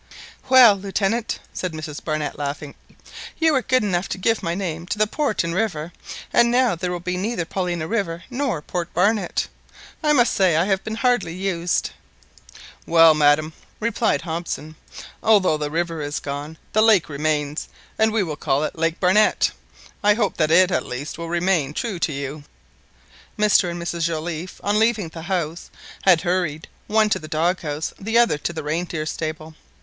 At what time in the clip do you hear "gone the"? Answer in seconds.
16.19-16.81